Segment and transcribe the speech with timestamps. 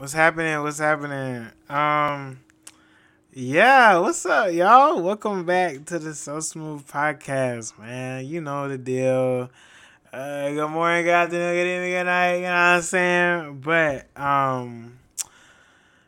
[0.00, 0.62] What's happening?
[0.62, 1.50] What's happening?
[1.68, 2.40] Um,
[3.34, 5.02] yeah, what's up, y'all?
[5.02, 8.24] Welcome back to the So Smooth podcast, man.
[8.24, 9.50] You know the deal.
[10.10, 12.34] Uh, good morning, good afternoon, good evening, good night.
[12.36, 13.60] You know what I'm saying?
[13.60, 14.98] But um,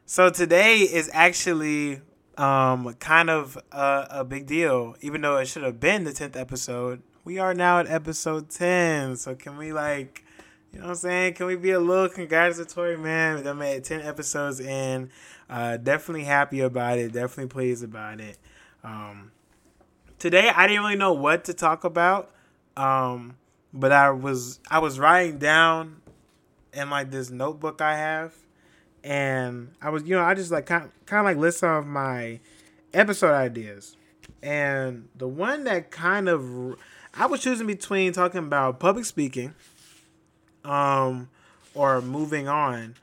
[0.06, 2.00] so today is actually
[2.38, 6.34] um kind of a, a big deal, even though it should have been the tenth
[6.34, 7.02] episode.
[7.24, 9.16] We are now at episode ten.
[9.16, 10.24] So can we like?
[10.72, 11.34] You know what I'm saying?
[11.34, 13.46] Can we be a little congratulatory, man?
[13.46, 15.10] I made 10 episodes in.
[15.48, 17.12] Uh, definitely happy about it.
[17.12, 18.38] Definitely pleased about it.
[18.82, 19.32] Um,
[20.18, 22.30] today, I didn't really know what to talk about.
[22.74, 23.36] Um,
[23.74, 26.00] but I was I was writing down
[26.72, 28.34] in like this notebook I have,
[29.04, 31.86] and I was you know I just like kind kind of like list some of
[31.86, 32.40] my
[32.94, 33.96] episode ideas,
[34.42, 36.76] and the one that kind of
[37.14, 39.54] I was choosing between talking about public speaking
[40.64, 41.28] um,
[41.74, 42.94] or moving on.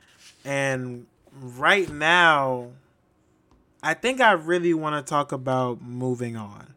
[0.44, 2.70] And right now,
[3.82, 6.74] I think I really want to talk about moving on.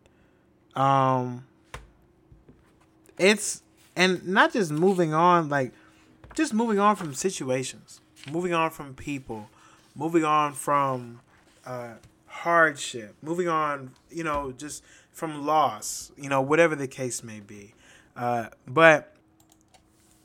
[0.75, 1.45] Um,
[3.17, 3.61] it's
[3.95, 5.71] and not just moving on, like
[6.35, 9.49] just moving on from situations, moving on from people,
[9.95, 11.21] moving on from
[11.65, 11.93] uh,
[12.25, 17.73] hardship, moving on, you know, just from loss, you know, whatever the case may be.
[18.15, 19.12] Uh, but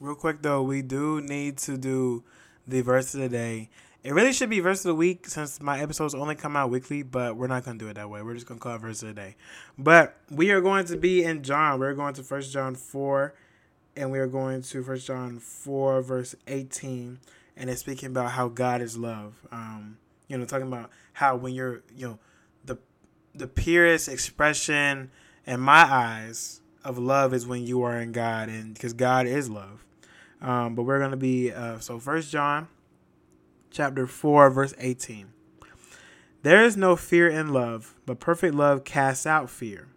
[0.01, 2.23] Real quick though, we do need to do
[2.67, 3.69] the verse of the day.
[4.05, 7.03] It really should be verse of the week since my episodes only come out weekly,
[7.03, 8.23] but we're not gonna do it that way.
[8.23, 9.35] We're just gonna call it verse of the day.
[9.77, 11.81] But we are going to be in John.
[11.81, 13.35] We're going to First John four,
[13.97, 17.19] and we are going to First John four verse eighteen,
[17.57, 19.35] and it's speaking about how God is love.
[19.51, 22.19] Um, you know, talking about how when you're, you know,
[22.65, 22.79] the
[23.35, 25.11] the purest expression
[25.45, 29.51] in my eyes of love is when you are in God, and because God is
[29.51, 29.85] love.
[30.41, 32.69] Um, but we're going to be, uh, so First John
[33.71, 35.33] chapter 4, verse 18.
[36.43, 39.89] There is no fear in love, but perfect love casts out fear.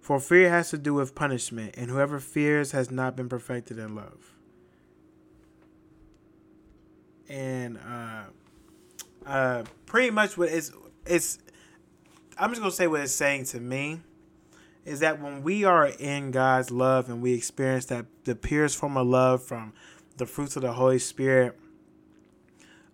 [0.00, 3.94] For fear has to do with punishment, and whoever fears has not been perfected in
[3.94, 4.34] love.
[7.28, 8.22] And uh,
[9.26, 10.72] uh, pretty much what it's,
[11.06, 11.38] it's,
[12.38, 14.00] I'm just going to say what it's saying to me
[14.88, 18.96] is that when we are in God's love and we experience that the purest form
[18.96, 19.72] of love from
[20.16, 21.58] the fruits of the Holy Spirit,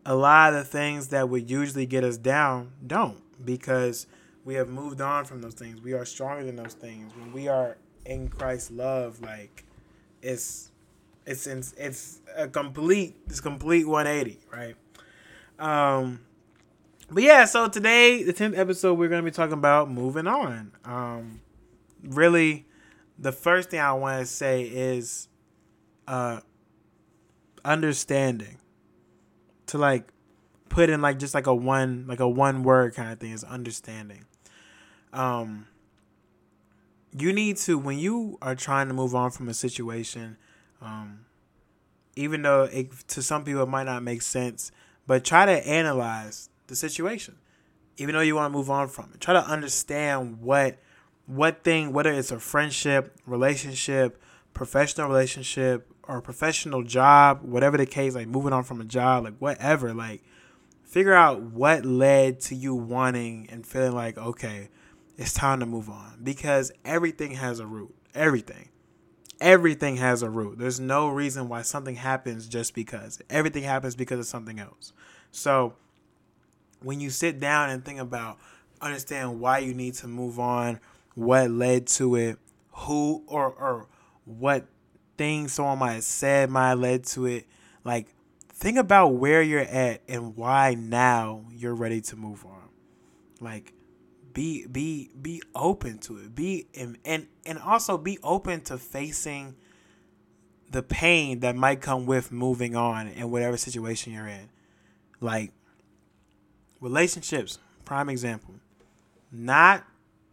[0.04, 4.06] a lot of the things that would usually get us down don't because
[4.44, 5.80] we have moved on from those things.
[5.80, 7.12] We are stronger than those things.
[7.16, 9.64] When we are in Christ's love, like
[10.20, 10.70] it's
[11.26, 14.76] it's it's a complete it's complete 180, right?
[15.58, 16.20] Um
[17.10, 20.72] but yeah, so today, the 10th episode, we're going to be talking about moving on.
[20.84, 21.40] Um,
[22.06, 22.66] really
[23.18, 25.28] the first thing I want to say is
[26.06, 26.40] uh
[27.64, 28.58] understanding.
[29.68, 30.12] To like
[30.68, 33.44] put in like just like a one like a one word kind of thing is
[33.44, 34.26] understanding.
[35.12, 35.66] Um
[37.16, 40.36] you need to when you are trying to move on from a situation
[40.82, 41.24] um
[42.16, 44.72] even though it, to some people it might not make sense
[45.06, 47.36] but try to analyze the situation.
[47.96, 50.78] Even though you want to move on from it try to understand what
[51.26, 54.20] what thing, whether it's a friendship, relationship,
[54.52, 59.36] professional relationship, or professional job, whatever the case, like moving on from a job, like
[59.38, 60.22] whatever, like
[60.84, 64.68] figure out what led to you wanting and feeling like, okay,
[65.16, 66.20] it's time to move on.
[66.22, 67.94] Because everything has a root.
[68.14, 68.68] Everything.
[69.40, 70.58] Everything has a root.
[70.58, 73.20] There's no reason why something happens just because.
[73.30, 74.92] Everything happens because of something else.
[75.30, 75.74] So
[76.80, 78.38] when you sit down and think about
[78.80, 80.78] understand why you need to move on
[81.14, 82.38] what led to it,
[82.72, 83.88] who or or
[84.24, 84.66] what
[85.16, 87.46] things someone might have said might have led to it.
[87.84, 88.08] Like
[88.48, 92.68] think about where you're at and why now you're ready to move on.
[93.40, 93.72] Like
[94.32, 96.34] be be be open to it.
[96.34, 99.54] Be and and, and also be open to facing
[100.70, 104.48] the pain that might come with moving on in whatever situation you're in.
[105.20, 105.52] Like
[106.80, 108.54] relationships, prime example.
[109.30, 109.84] Not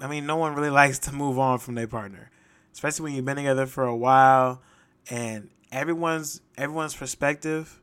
[0.01, 2.31] I mean, no one really likes to move on from their partner,
[2.73, 4.61] especially when you've been together for a while,
[5.09, 7.79] and everyone's everyone's perspective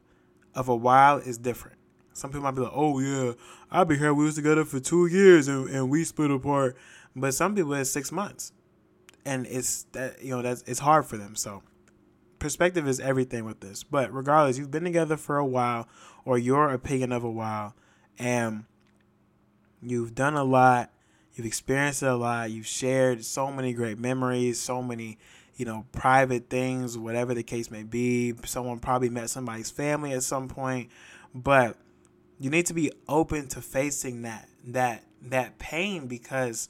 [0.55, 1.79] of a while is different.
[2.13, 3.33] Some people might be like, "Oh yeah,
[3.71, 4.13] I've been here.
[4.13, 6.77] We was together for two years and, and we split apart,"
[7.15, 8.53] but some people it's six months,
[9.25, 11.37] and it's that you know that's it's hard for them.
[11.37, 11.63] So
[12.41, 13.85] perspective is everything with this.
[13.85, 15.87] But regardless, you've been together for a while,
[16.25, 17.77] or your opinion of a while,
[18.19, 18.65] and
[19.81, 20.91] you've done a lot
[21.39, 22.51] You've experienced it a lot.
[22.51, 25.19] You've shared so many great memories, so many,
[25.55, 28.35] you know, private things, whatever the case may be.
[28.45, 30.91] Someone probably met somebody's family at some point.
[31.33, 31.77] But
[32.41, 36.69] You need to be open to facing that that that pain because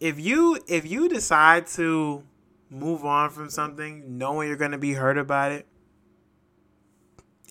[0.00, 2.22] if you if you decide to
[2.70, 5.66] move on from something knowing you're going to be hurt about it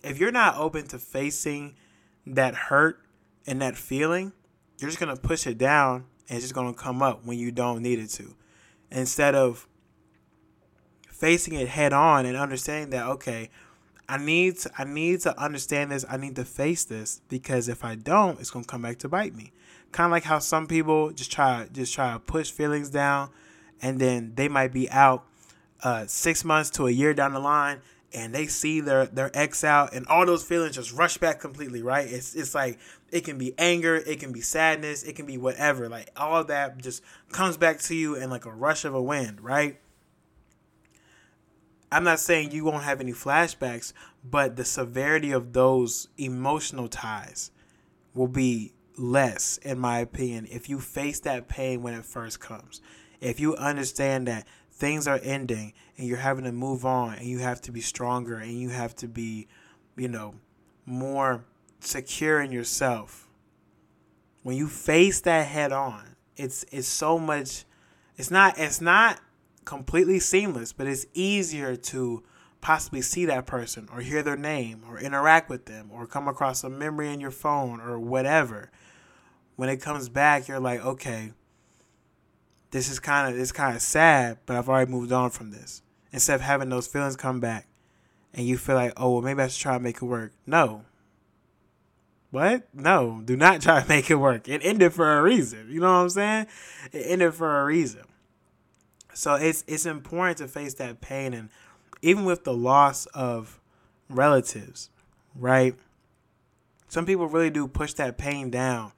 [0.04, 1.76] if you're not open to facing
[2.28, 3.00] that hurt
[3.48, 4.34] and that feeling
[4.80, 7.38] you're just going to push it down and it's just going to come up when
[7.38, 8.36] you don't need it to
[8.92, 9.68] instead of
[11.10, 13.50] facing it head on and understanding that okay
[14.08, 16.06] I need to, I need to understand this.
[16.08, 19.36] I need to face this because if I don't, it's gonna come back to bite
[19.36, 19.52] me.
[19.92, 23.30] Kind of like how some people just try just try to push feelings down,
[23.82, 25.26] and then they might be out
[25.84, 27.82] uh, six months to a year down the line,
[28.16, 31.82] and they see their their ex out, and all those feelings just rush back completely.
[31.82, 32.08] Right?
[32.08, 32.80] It's it's like
[33.12, 35.90] it can be anger, it can be sadness, it can be whatever.
[35.90, 39.42] Like all that just comes back to you in like a rush of a wind.
[39.42, 39.80] Right?
[41.92, 47.52] I'm not saying you won't have any flashbacks, but the severity of those emotional ties
[48.14, 52.82] will be less, in my opinion, if you face that pain when it first comes.
[53.22, 57.40] If you understand that things are ending and you're having to move on and you
[57.40, 59.48] have to be stronger and you have to be,
[59.96, 60.36] you know,
[60.86, 61.46] more
[61.80, 63.28] secure in yourself.
[64.44, 67.64] When you face that head on, it's it's so much
[68.18, 69.20] it's not it's not
[69.64, 72.24] completely seamless, but it's easier to
[72.62, 76.64] possibly see that person or hear their name or interact with them or come across
[76.64, 78.70] a memory in your phone or whatever.
[79.56, 81.32] When it comes back, you're like, okay,
[82.76, 85.82] this is kind of it's kind of sad, but I've already moved on from this.
[86.12, 87.70] Instead of having those feelings come back,
[88.34, 90.34] and you feel like, oh, well, maybe I should try to make it work.
[90.46, 90.84] No.
[92.32, 92.68] What?
[92.74, 94.50] No, do not try to make it work.
[94.50, 95.70] It ended for a reason.
[95.70, 96.48] You know what I'm saying?
[96.92, 98.02] It ended for a reason.
[99.14, 101.50] So it's it's important to face that pain and
[102.02, 103.62] even with the loss of
[104.10, 104.90] relatives,
[105.34, 105.76] right?
[106.90, 108.92] Some people really do push that pain down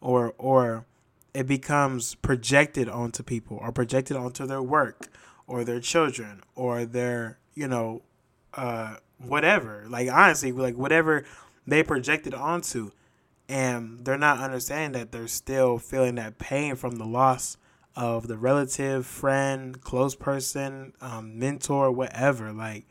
[0.00, 0.86] or or
[1.34, 5.08] it becomes projected onto people or projected onto their work
[5.46, 8.02] or their children or their, you know,
[8.54, 9.84] uh whatever.
[9.88, 11.24] Like honestly, like whatever
[11.66, 12.90] they projected onto
[13.48, 17.56] and they're not understanding that they're still feeling that pain from the loss
[17.96, 22.52] of the relative, friend, close person, um, mentor, whatever.
[22.52, 22.86] Like,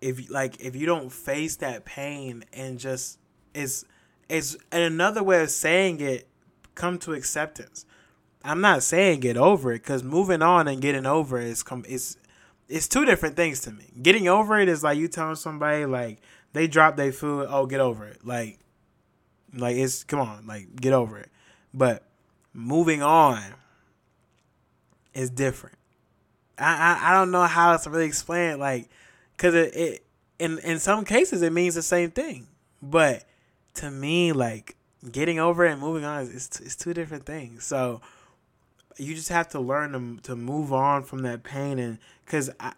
[0.00, 3.18] if like if you don't face that pain and just
[3.54, 3.84] is
[4.28, 6.28] and another way of saying it,
[6.76, 7.84] come to acceptance.
[8.44, 11.84] I'm not saying get over it because moving on and getting over it is come
[11.88, 12.16] is
[12.68, 13.86] it's two different things to me.
[14.00, 16.20] Getting over it is like you telling somebody like
[16.52, 18.24] they dropped their food, oh get over it.
[18.24, 18.60] Like
[19.52, 21.30] like it's come on, like get over it.
[21.74, 22.04] But
[22.52, 23.42] moving on
[25.12, 25.76] is different.
[26.58, 28.88] I, I, I don't know how to really explain it, like,
[29.36, 30.06] cause it, it
[30.38, 32.46] in in some cases it means the same thing,
[32.80, 33.24] but
[33.74, 34.76] to me, like
[35.12, 37.64] getting over it and moving on is it's two different things.
[37.64, 38.00] So
[38.96, 42.72] you just have to learn to to move on from that pain, and cause I,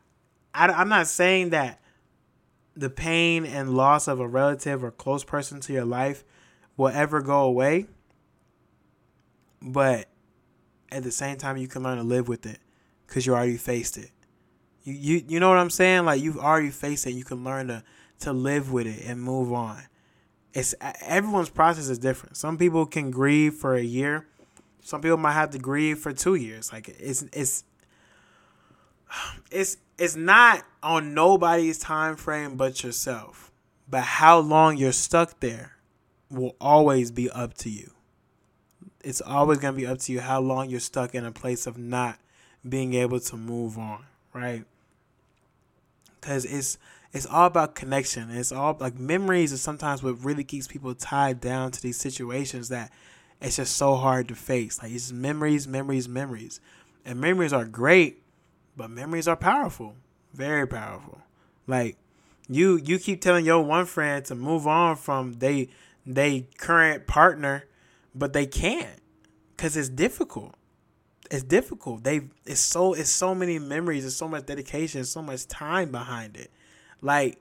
[0.55, 1.81] I I'm not saying that
[2.77, 6.25] the pain and loss of a relative or close person to your life
[6.77, 7.87] will ever go away
[9.61, 10.07] but
[10.91, 12.59] at the same time you can learn to live with it
[13.07, 14.11] because you already faced it.
[14.85, 16.05] You, you you know what i'm saying?
[16.05, 17.13] Like you've already faced it.
[17.13, 17.83] You can learn to
[18.21, 19.83] to live with it and move on
[20.55, 22.37] it's everyone's process is different.
[22.37, 24.27] Some people can grieve for a year.
[24.83, 26.73] Some people might have to grieve for two years.
[26.73, 27.65] Like it's it's
[29.51, 33.53] it's it's not on nobody's time frame but yourself.
[33.91, 35.73] But how long you're stuck there
[36.31, 37.91] will always be up to you.
[39.03, 41.79] It's always to be up to you how long you're stuck in a place of
[41.79, 42.19] not
[42.69, 44.65] being able to move on, right?
[46.21, 46.79] Cuz it's
[47.13, 48.31] it's all about connection.
[48.31, 52.69] It's all like memories is sometimes what really keeps people tied down to these situations
[52.69, 52.93] that
[53.41, 54.83] it's just so hard to face.
[54.83, 56.61] Like it's memories, memories, memories.
[57.05, 58.23] And memories are great,
[58.77, 59.95] but memories are powerful.
[60.35, 61.23] Very powerful.
[61.67, 61.97] Like
[62.49, 65.69] you you keep telling your one friend to move on from they
[66.05, 67.65] they current partner
[68.15, 69.01] but they can't
[69.57, 70.55] because it's difficult.
[71.31, 72.05] It's difficult.
[72.05, 74.03] They it's so it's so many memories.
[74.03, 75.05] There's so much dedication.
[75.05, 76.51] So much time behind it.
[77.01, 77.41] Like,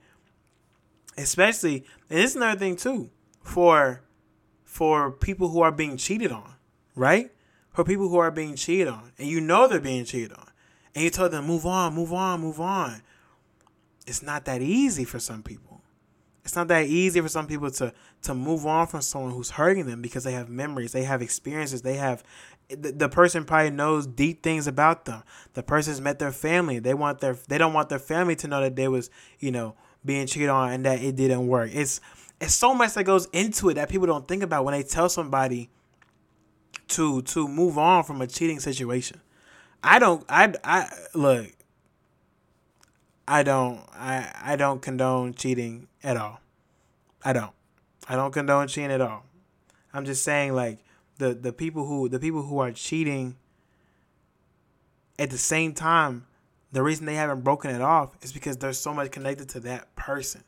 [1.18, 3.10] especially and it's another thing too
[3.44, 4.02] for
[4.64, 6.54] for people who are being cheated on,
[6.96, 7.32] right?
[7.72, 10.48] For people who are being cheated on, and you know they're being cheated on,
[10.94, 13.02] and you tell them move on, move on, move on.
[14.06, 15.82] It's not that easy for some people.
[16.44, 19.86] It's not that easy for some people to to move on from someone who's hurting
[19.86, 22.24] them because they have memories, they have experiences, they have
[22.70, 25.24] the, the person probably knows deep things about them.
[25.54, 26.80] The person's met their family.
[26.80, 29.10] They want their they don't want their family to know that they was,
[29.40, 31.72] you know, being cheated on and that it didn't work.
[31.74, 32.02] It's
[32.40, 35.10] it's so much that goes into it that people don't think about when they tell
[35.10, 35.70] somebody
[36.90, 39.22] to to move on from a cheating situation.
[39.84, 41.48] I don't I I look
[43.28, 46.40] I don't I I don't condone cheating at all.
[47.24, 47.52] I don't.
[48.10, 49.26] I don't condone cheating at all.
[49.94, 50.80] I'm just saying like
[51.18, 53.36] the the people who the people who are cheating
[55.20, 56.28] at the same time
[56.72, 59.96] the reason they haven't broken it off is because there's so much connected to that
[59.96, 60.44] person.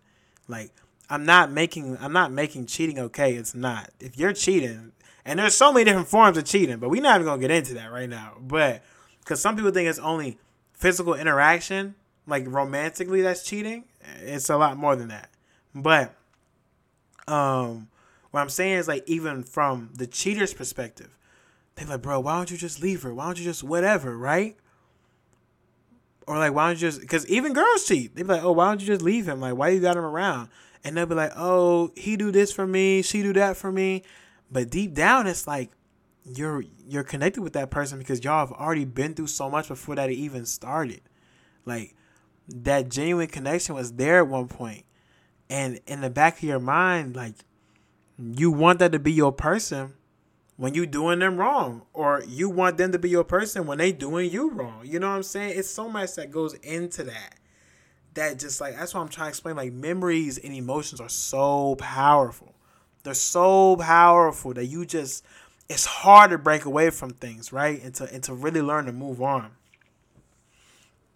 [0.47, 0.71] Like
[1.09, 3.33] I'm not making I'm not making cheating okay.
[3.33, 3.89] It's not.
[3.99, 4.91] If you're cheating,
[5.25, 7.73] and there's so many different forms of cheating, but we're not even gonna get into
[7.75, 8.33] that right now.
[8.39, 8.83] But
[9.19, 10.37] because some people think it's only
[10.73, 11.95] physical interaction,
[12.27, 13.85] like romantically, that's cheating.
[14.21, 15.29] It's a lot more than that.
[15.73, 16.13] But
[17.27, 17.87] um,
[18.31, 21.17] what I'm saying is like even from the cheater's perspective,
[21.75, 23.13] they're like, bro, why don't you just leave her?
[23.13, 24.57] Why don't you just whatever, right?
[26.27, 27.01] Or like, why don't you just?
[27.01, 28.15] Because even girls cheat.
[28.15, 29.39] They be like, oh, why don't you just leave him?
[29.39, 30.49] Like, why you got him around?
[30.83, 34.03] And they'll be like, oh, he do this for me, she do that for me.
[34.51, 35.71] But deep down, it's like
[36.23, 39.95] you're you're connected with that person because y'all have already been through so much before
[39.95, 41.01] that it even started.
[41.65, 41.95] Like
[42.47, 44.85] that genuine connection was there at one point.
[45.49, 47.33] And in the back of your mind, like
[48.19, 49.93] you want that to be your person
[50.57, 53.93] when you doing them wrong or you want them to be your person when they
[53.93, 54.81] doing you wrong.
[54.83, 55.57] You know what i'm saying?
[55.57, 57.35] It's so much that goes into that.
[58.15, 61.75] That just like that's what i'm trying to explain like memories and emotions are so
[61.75, 62.53] powerful.
[63.03, 65.23] They're so powerful that you just
[65.69, 67.81] it's hard to break away from things right?
[67.81, 69.51] And to and to really learn to move on.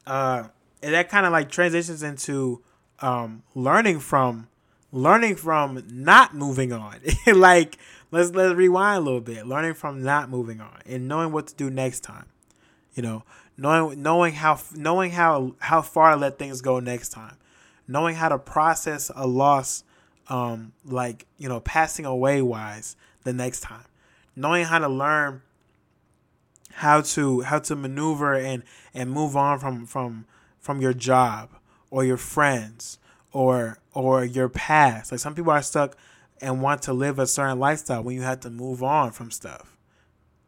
[0.08, 0.48] Uh
[0.82, 2.64] and that kind of like transitions into
[3.00, 4.48] um learning from
[4.94, 7.00] learning from not moving on
[7.34, 7.78] like
[8.12, 9.46] let's let's rewind a little bit.
[9.46, 12.28] Learning from not moving on and knowing what to do next time.
[12.94, 13.24] You know,
[13.58, 17.36] knowing knowing how knowing how how far to let things go next time.
[17.88, 19.84] Knowing how to process a loss
[20.30, 23.86] um like, you know, passing away wise the next time.
[24.36, 25.42] Knowing how to learn
[26.74, 30.26] how to how to maneuver and and move on from from
[30.60, 31.50] from your job
[31.90, 33.00] or your friends
[33.32, 35.12] or or your past.
[35.12, 35.96] Like some people are stuck
[36.42, 39.78] and want to live a certain lifestyle when you have to move on from stuff.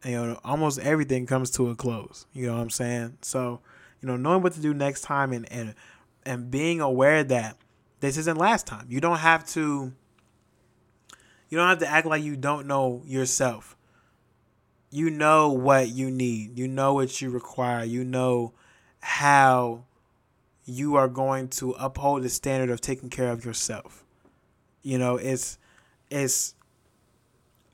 [0.02, 2.26] And, you know, almost everything comes to a close.
[2.32, 3.18] You know what I'm saying?
[3.22, 3.60] So,
[4.00, 5.74] you know, knowing what to do next time and and
[6.24, 7.56] and being aware that
[8.00, 8.86] this isn't last time.
[8.88, 9.92] You don't have to
[11.48, 13.76] you don't have to act like you don't know yourself.
[14.90, 16.58] You know what you need.
[16.58, 17.84] You know what you require.
[17.84, 18.52] You know
[19.00, 19.85] how
[20.66, 24.04] you are going to uphold the standard of taking care of yourself.
[24.82, 25.58] You know, it's
[26.10, 26.54] it's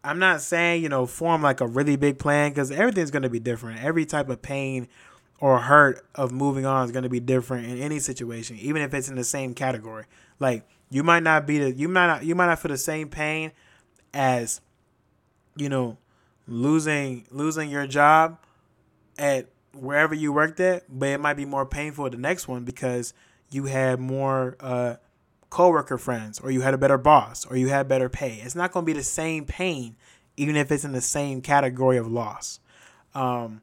[0.05, 3.31] I'm not saying, you know, form like a really big plan because everything's going to
[3.31, 3.83] be different.
[3.83, 4.89] Every type of pain
[5.41, 8.93] or hurt of moving on is going to be different in any situation, even if
[8.95, 10.05] it's in the same category.
[10.39, 13.09] Like you might not be the you might not you might not feel the same
[13.09, 13.53] pain
[14.13, 14.61] as
[15.57, 15.97] you know
[16.47, 18.39] losing losing your job
[19.19, 23.15] at wherever you worked at, but it might be more painful the next one because
[23.51, 24.97] you had more uh,
[25.51, 28.41] coworker friends or you had a better boss or you had better pay.
[28.43, 29.97] It's not going to be the same pain
[30.37, 32.61] even if it's in the same category of loss.
[33.15, 33.63] Um,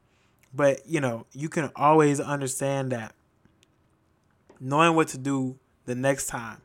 [0.54, 3.14] but you know, you can always understand that
[4.60, 6.58] knowing what to do the next time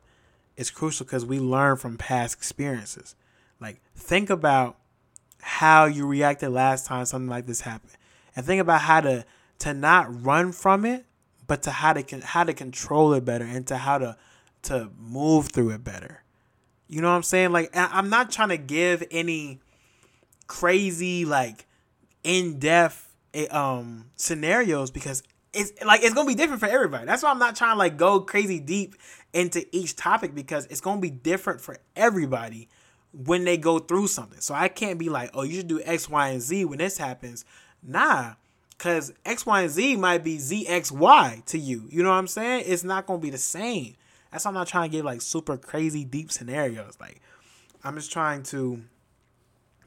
[0.56, 3.14] is crucial because we learn from past experiences.
[3.60, 4.76] Like think about
[5.40, 7.96] how you reacted last time something like this happened,
[8.34, 9.24] and think about how to
[9.60, 11.04] to not run from it,
[11.46, 14.16] but to how to how to control it better and to how to
[14.62, 16.22] to move through it better.
[16.88, 17.52] You know what I'm saying?
[17.52, 19.60] Like I'm not trying to give any
[20.46, 21.66] crazy like
[22.22, 25.22] in-depth eh, um scenarios because
[25.52, 27.06] it's like it's gonna be different for everybody.
[27.06, 28.94] That's why I'm not trying to like go crazy deep
[29.32, 32.68] into each topic because it's gonna be different for everybody
[33.12, 34.40] when they go through something.
[34.40, 36.98] So I can't be like, oh, you should do X, Y, and Z when this
[36.98, 37.44] happens.
[37.82, 38.34] Nah,
[38.76, 41.84] because X, Y, and Z might be Z, X, Y to you.
[41.90, 42.64] You know what I'm saying?
[42.66, 43.94] It's not gonna be the same.
[44.30, 46.96] That's why I'm not trying to give like super crazy deep scenarios.
[47.00, 47.20] Like
[47.84, 48.82] I'm just trying to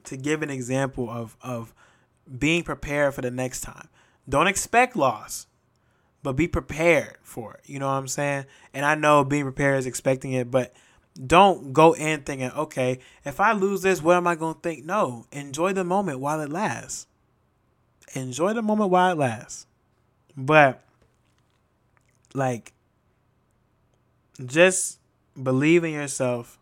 [0.06, 1.74] to give an example of of
[2.38, 3.90] being prepared for the next time.
[4.28, 5.48] Don't expect loss,
[6.24, 7.62] but be prepared for it.
[7.66, 8.46] You know what I'm saying?
[8.74, 10.74] And I know being prepared is expecting it, but
[11.26, 14.86] don't go in thinking, okay, if I lose this, what am I to think?
[14.86, 17.08] No, enjoy the moment while it lasts.
[18.14, 19.68] Enjoy the moment while it lasts.
[20.36, 20.82] But,
[22.34, 22.74] like,
[24.46, 25.00] just
[25.42, 26.58] believe in yourself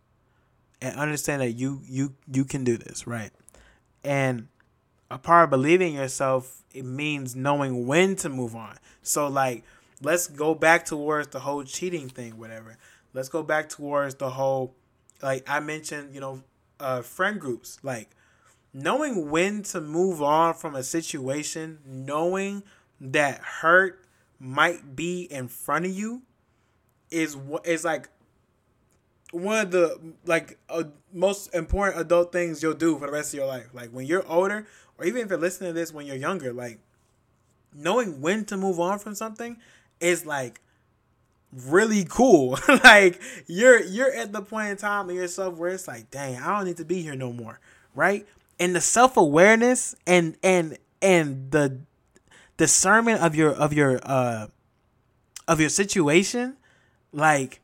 [0.82, 3.32] and understand that you you you can do this, right?
[4.04, 4.48] And
[5.10, 8.78] a part of believing in yourself it means knowing when to move on.
[9.02, 9.64] So like
[10.02, 12.78] let's go back towards the whole cheating thing, whatever.
[13.14, 14.76] Let's go back towards the whole
[15.22, 16.44] like I mentioned, you know,
[16.80, 18.10] uh, friend groups, like
[18.74, 22.64] knowing when to move on from a situation, knowing
[23.00, 24.06] that hurt
[24.40, 26.22] might be in front of you,
[27.10, 28.10] is what is like
[29.32, 30.84] one of the like uh,
[31.14, 33.68] most important adult things you'll do for the rest of your life.
[33.74, 36.80] Like when you're older, or even if you're listening to this when you're younger, like
[37.74, 39.58] knowing when to move on from something
[40.00, 40.62] is like
[41.52, 42.58] really cool.
[42.84, 46.58] like you're you're at the point in time in yourself where it's like, dang, I
[46.58, 47.60] don't need to be here no more,
[47.96, 48.26] right?
[48.60, 51.80] And the self awareness and and and the
[52.58, 54.48] discernment of your of your uh
[55.48, 56.58] of your situation,
[57.12, 57.62] like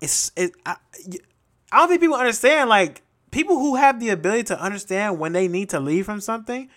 [0.00, 0.52] it's it.
[0.66, 0.76] I,
[1.72, 2.68] I don't think people understand.
[2.68, 6.68] Like people who have the ability to understand when they need to leave from something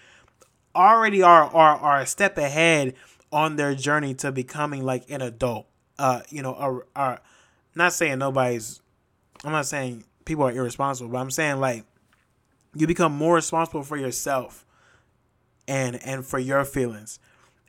[0.76, 2.94] already are are are a step ahead
[3.32, 5.68] on their journey to becoming like an adult.
[6.00, 7.20] Uh, you know, are are
[7.76, 8.82] not saying nobody's.
[9.44, 11.84] I'm not saying people are irresponsible, but I'm saying like
[12.78, 14.66] you become more responsible for yourself
[15.68, 17.20] and and for your feelings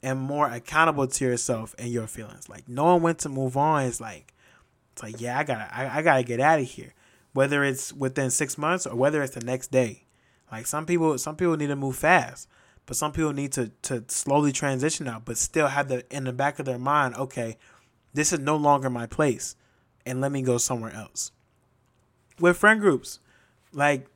[0.03, 2.49] and more accountable to yourself and your feelings.
[2.49, 4.33] Like knowing when to move on is like
[4.99, 6.93] it's like, yeah, I gotta, I, I gotta get out of here.
[7.33, 10.07] Whether it's within six months or whether it's the next day.
[10.51, 12.49] Like some people, some people need to move fast,
[12.85, 16.33] but some people need to to slowly transition out, but still have the in the
[16.33, 17.59] back of their mind, okay,
[18.15, 19.55] this is no longer my place,
[20.05, 21.31] and let me go somewhere else.
[22.41, 23.21] With friend groups,
[23.73, 24.09] like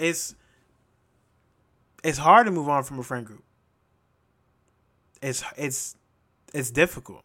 [0.00, 0.34] it's
[2.02, 3.44] it's hard to move on from a friend group.
[5.22, 5.96] It's it's
[6.54, 7.22] it's difficult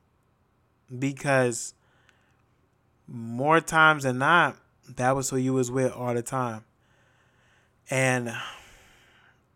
[0.99, 1.73] because
[3.07, 4.57] more times than not,
[4.95, 6.65] that was who you was with all the time.
[7.89, 8.33] And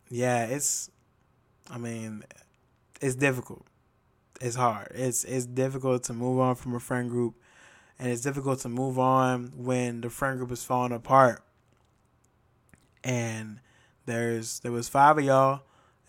[0.09, 0.89] yeah, it's
[1.69, 2.23] I mean,
[3.01, 3.65] it's difficult.
[4.39, 4.91] It's hard.
[4.95, 7.35] It's it's difficult to move on from a friend group
[7.99, 11.43] and it's difficult to move on when the friend group is falling apart.
[13.03, 13.59] And
[14.05, 15.61] there's there was five of y'all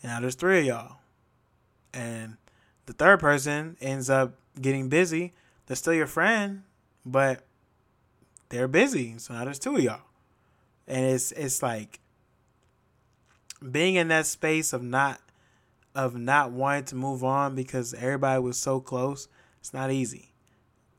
[0.03, 0.97] and now there's three of y'all.
[1.93, 2.37] And
[2.87, 5.33] the third person ends up getting busy.
[5.67, 6.63] They're still your friend,
[7.05, 7.45] but
[8.49, 9.19] they're busy.
[9.19, 10.01] So now there's two of y'all.
[10.87, 12.01] And it's it's like
[13.71, 15.21] being in that space of not
[15.95, 19.29] of not wanting to move on because everybody was so close,
[19.61, 20.33] it's not easy.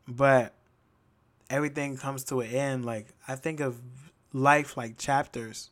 [0.08, 0.54] But
[1.50, 2.86] everything comes to an end.
[2.86, 3.82] Like I think of
[4.34, 5.72] life like chapters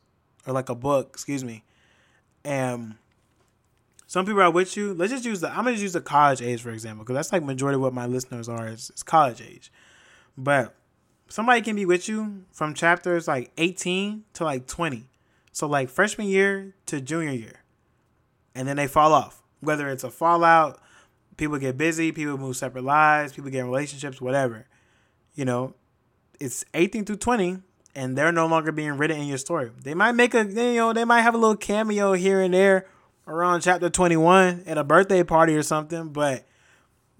[0.50, 1.62] or like a book, excuse me.
[2.44, 2.96] And
[4.06, 4.92] some people are with you.
[4.92, 7.44] Let's just use the I'm gonna use the college age for example, because that's like
[7.44, 9.72] majority of what my listeners are is, is college age.
[10.36, 10.74] But
[11.28, 15.08] somebody can be with you from chapters like 18 to like 20.
[15.52, 17.62] So like freshman year to junior year.
[18.54, 19.42] And then they fall off.
[19.60, 20.80] Whether it's a fallout,
[21.36, 24.66] people get busy, people move separate lives, people get in relationships, whatever.
[25.34, 25.74] You know,
[26.40, 27.58] it's 18 through 20
[27.94, 29.70] and they're no longer being written in your story.
[29.82, 32.86] They might make a you know, they might have a little cameo here and there
[33.26, 36.46] around chapter 21 at a birthday party or something, but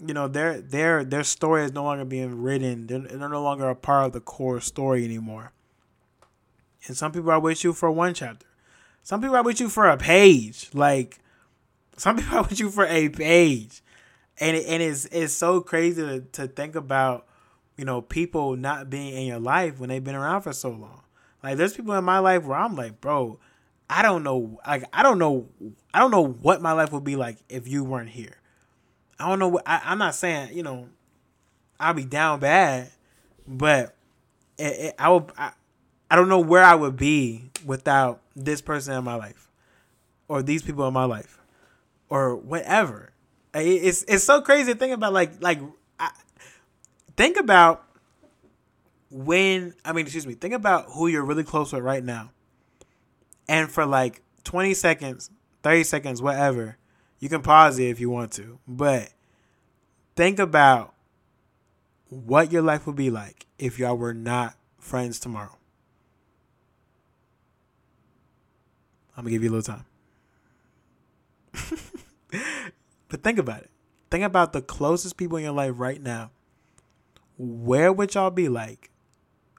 [0.05, 2.87] you know their their their story is no longer being written.
[2.87, 5.51] They're, they're no longer a part of the core story anymore.
[6.87, 8.47] And some people are with you for one chapter.
[9.03, 10.69] Some people are with you for a page.
[10.73, 11.19] Like
[11.97, 13.81] some people are with you for a page.
[14.39, 17.27] And it, and it's it's so crazy to, to think about,
[17.81, 21.01] you know, people not being in your life when they've been around for so long.
[21.41, 23.39] Like there's people in my life where I'm like, bro,
[23.89, 25.47] I don't know like I don't know
[25.91, 28.37] I don't know what my life would be like if you weren't here.
[29.19, 29.47] I don't know.
[29.47, 30.89] What, I, I'm not saying you know
[31.79, 32.91] I'll be down bad,
[33.47, 33.95] but
[34.59, 35.31] it, it, I will.
[35.35, 35.53] I,
[36.11, 39.49] I don't know where I would be without this person in my life,
[40.27, 41.39] or these people in my life,
[42.09, 43.11] or whatever.
[43.55, 45.13] It's it's so crazy to think about.
[45.13, 45.59] Like like
[47.21, 47.85] think about
[49.11, 50.33] when I mean excuse me.
[50.33, 52.31] Think about who you're really close with right now,
[53.47, 55.29] and for like 20 seconds,
[55.61, 56.77] 30 seconds, whatever
[57.19, 59.13] you can pause it if you want to, but
[60.15, 60.95] think about
[62.09, 65.59] what your life would be like if y'all were not friends tomorrow.
[69.15, 69.85] I'm gonna give you a little time.
[73.09, 73.69] but think about it.
[74.09, 76.31] Think about the closest people in your life right now.
[77.41, 78.91] Where would y'all be like?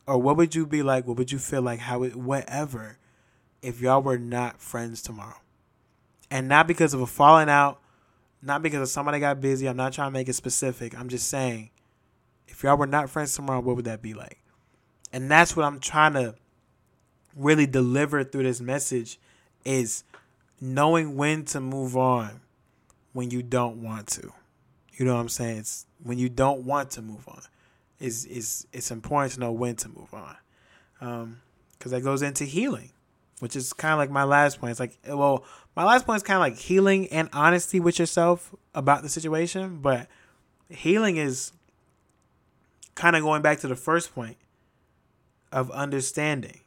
[0.07, 1.07] Or what would you be like?
[1.07, 1.81] What would you feel like?
[1.81, 2.99] How it whatever
[3.61, 5.43] if y'all were not friends tomorrow?
[6.33, 7.79] and not because of a falling out,
[8.41, 9.69] not because of somebody got busy.
[9.69, 10.99] I'm not trying to make it specific.
[10.99, 11.69] I'm just saying,
[12.49, 14.39] if y'all were not friends tomorrow, what would that be like?
[15.13, 16.35] And that's what I'm trying to
[17.37, 19.21] really deliver through this message
[19.67, 20.05] is
[20.59, 22.41] knowing when to move on
[23.13, 24.33] when you don't want to.
[24.95, 25.59] You know what I'm saying?
[25.59, 27.43] It's when you don't want to move on.
[28.03, 30.37] Is is it's important to know when to move on.
[31.01, 31.41] Um,
[31.79, 32.91] because that goes into healing,
[33.41, 34.71] which is kind of like my last point.
[34.71, 38.55] It's like, well, my last point is kind of like healing and honesty with yourself
[38.73, 40.07] about the situation, but
[40.69, 41.53] healing is
[42.95, 44.37] kind of going back to the first point
[45.51, 46.61] of understanding.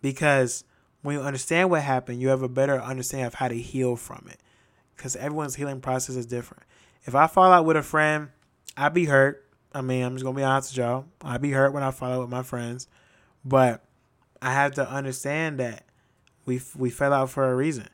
[0.00, 0.62] Because
[1.02, 4.26] when you understand what happened, you have a better understanding of how to heal from
[4.30, 4.38] it.
[4.96, 6.62] Because everyone's healing process is different.
[7.04, 8.28] If I fall out with a friend,
[8.76, 9.44] I'd be hurt.
[9.74, 11.04] I mean, I'm just gonna be honest with y'all.
[11.22, 12.86] I'd be hurt when I fall out with my friends,
[13.44, 13.84] but
[14.40, 15.84] I have to understand that
[16.46, 17.88] we we fell out for a reason.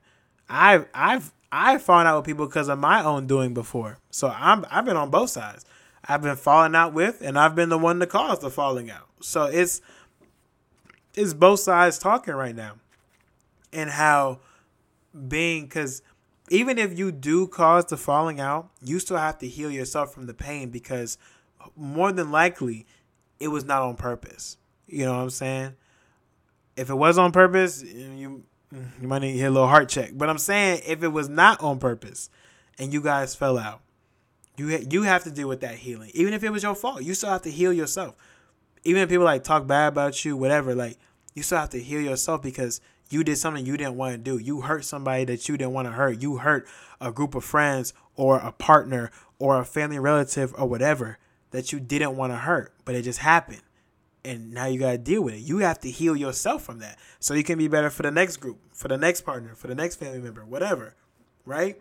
[0.49, 3.99] I've I've I've fallen out with people because of my own doing before.
[4.11, 5.65] So I'm I've been on both sides.
[6.07, 9.09] I've been falling out with, and I've been the one to cause the falling out.
[9.21, 9.81] So it's
[11.15, 12.75] it's both sides talking right now,
[13.73, 14.41] and how
[15.29, 16.03] being because
[16.51, 20.27] even if you do cause the falling out, you still have to heal yourself from
[20.27, 21.17] the pain because
[21.77, 22.87] more than likely
[23.39, 24.57] it was not on purpose.
[24.87, 25.75] You know what I'm saying?
[26.77, 29.69] If it was on purpose, mm, you mm, you might need to hit a little
[29.69, 30.11] heart check.
[30.15, 32.31] But I'm saying if it was not on purpose
[32.79, 33.81] and you guys fell out,
[34.57, 36.11] you you have to deal with that healing.
[36.15, 38.15] Even if it was your fault, you still have to heal yourself.
[38.85, 40.99] Even if people like talk bad about you, whatever, like
[41.35, 44.39] you still have to heal yourself because you did something you didn't want to do.
[44.39, 46.23] You hurt somebody that you didn't want to hurt.
[46.23, 46.67] You hurt
[47.01, 51.19] a group of friends or a partner or a family relative or whatever
[51.51, 53.63] that you didn't want to hurt, but it just happened.
[54.25, 55.41] And now you got to deal with it.
[55.41, 58.37] You have to heal yourself from that so you can be better for the next
[58.37, 60.95] group, for the next partner, for the next family member, whatever,
[61.47, 61.81] right?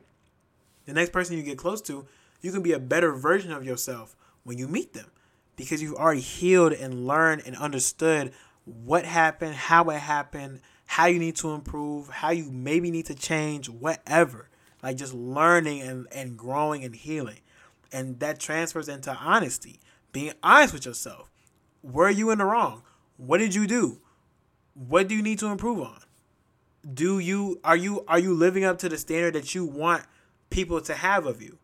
[0.86, 2.06] The next person you get close to,
[2.42, 5.08] you can be a better version of yourself when you meet them
[5.56, 8.32] because you've already healed and learned and understood
[8.64, 13.16] what happened, how it happened, how you need to improve, how you maybe need to
[13.16, 14.50] change, whatever.
[14.82, 17.40] Like just learning and, and growing and healing.
[17.92, 19.80] And that transfers into honesty,
[20.12, 21.32] being honest with yourself.
[21.82, 22.84] Were you in the wrong?
[23.18, 24.00] What did you do?
[24.74, 26.00] What do you need to improve on?
[26.94, 30.04] Do you are you are you living up to the standard that you want
[30.50, 31.58] people to have of you?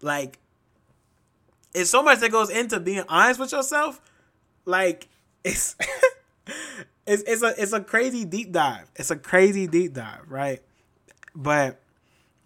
[0.00, 0.38] Like
[1.74, 4.00] it's so much that goes into being honest with yourself.
[4.64, 5.08] Like
[5.44, 5.76] it's
[7.06, 8.90] it's it's a it's a crazy deep dive.
[8.96, 10.62] It's a crazy deep dive, right?
[11.34, 11.80] But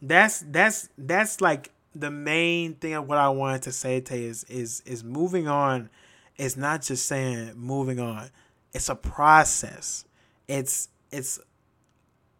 [0.02, 4.44] that's that's that's like the main thing of what I wanted to say to is
[4.44, 5.90] is is moving on
[6.36, 8.30] is not just saying moving on.
[8.72, 10.04] It's a process.
[10.46, 11.38] It's it's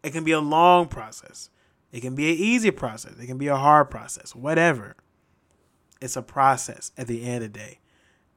[0.03, 1.49] it can be a long process.
[1.91, 3.13] It can be an easy process.
[3.19, 4.35] It can be a hard process.
[4.35, 4.95] Whatever.
[6.01, 7.79] It's a process at the end of the day.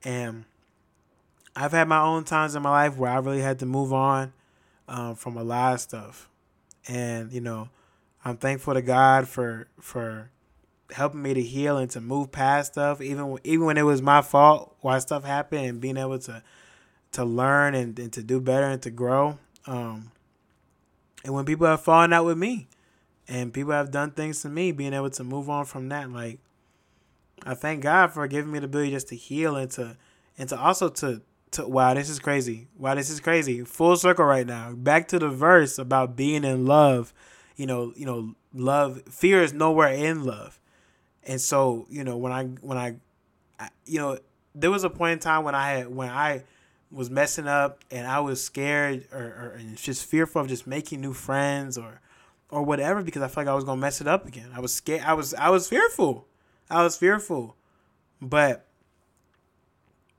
[0.03, 0.47] And
[1.55, 4.33] I've had my own times in my life where I really had to move on
[4.89, 6.29] um, from a lot of stuff,
[6.89, 7.69] and you know,
[8.25, 10.31] I'm thankful to God for for
[10.93, 14.23] helping me to heal and to move past stuff, even even when it was my
[14.23, 16.43] fault why stuff happened, and being able to
[17.13, 19.39] to learn and, and to do better and to grow.
[19.67, 20.13] Um,
[21.25, 22.69] and when people have fallen out with me,
[23.29, 26.39] and people have done things to me, being able to move on from that, like
[27.45, 29.97] I thank God for giving me the ability just to heal and to
[30.39, 32.69] and to also to to, wow, this is crazy.
[32.79, 33.63] Wow, this is crazy.
[33.63, 34.73] Full circle right now.
[34.73, 37.13] Back to the verse about being in love.
[37.57, 39.03] You know, you know, love.
[39.09, 40.59] Fear is nowhere in love.
[41.25, 42.97] And so, you know, when I when I,
[43.59, 44.19] I you know,
[44.55, 46.45] there was a point in time when I had when I
[46.91, 51.13] was messing up and I was scared or, or just fearful of just making new
[51.13, 52.01] friends or
[52.51, 54.51] or whatever because I felt like I was gonna mess it up again.
[54.55, 55.03] I was scared.
[55.05, 56.27] I was I was fearful.
[56.71, 57.57] I was fearful,
[58.21, 58.67] but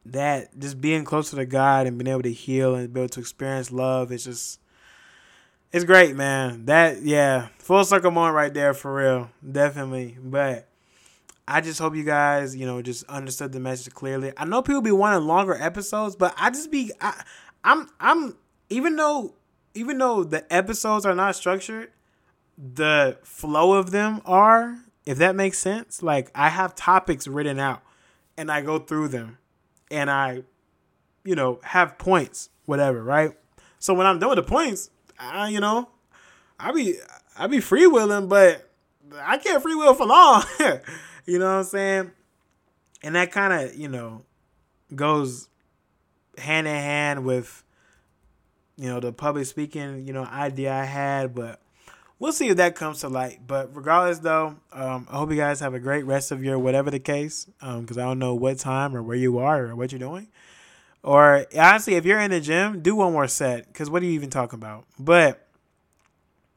[0.06, 3.20] that just being closer to God and being able to heal and be able to
[3.20, 4.60] experience love is just
[5.72, 6.66] it's great, man.
[6.66, 10.18] That yeah, full circle moment right there for real, definitely.
[10.22, 10.68] But
[11.48, 14.32] I just hope you guys, you know, just understood the message clearly.
[14.38, 17.22] I know people be wanting longer episodes, but I just be I,
[17.64, 18.36] I'm I'm
[18.70, 19.36] even though
[19.74, 21.92] even though the episodes are not structured,
[22.58, 24.80] the flow of them are.
[25.06, 27.82] If that makes sense, like I have topics written out
[28.38, 29.38] and I go through them
[29.92, 30.44] and I,
[31.26, 33.32] you know, have points, whatever, right?
[33.80, 35.90] So when I'm done with the points, I, you know,
[36.58, 36.96] I be
[37.38, 38.70] I be freewheeling, but
[39.22, 40.44] I can't freewheel for long.
[41.26, 42.12] you know what I'm saying?
[43.04, 44.24] And that kind of, you know,
[44.96, 45.50] goes
[46.38, 47.64] hand in hand with,
[48.78, 51.60] you know, the public speaking, you know, idea I had, but
[52.20, 53.42] we'll see if that comes to light.
[53.46, 56.90] But regardless, though, um, I hope you guys have a great rest of your whatever
[56.90, 59.92] the case, because um, I don't know what time or where you are or what
[59.92, 60.28] you're doing.
[61.04, 64.14] Or honestly, if you're in the gym, do one more set, because what are you
[64.14, 64.86] even talking about?
[64.98, 65.46] But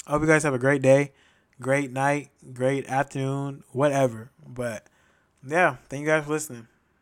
[0.06, 1.12] I hope you guys have a great day,
[1.60, 4.30] great night, great afternoon, whatever.
[4.46, 4.86] But
[5.46, 6.68] yeah, thank you guys for listening.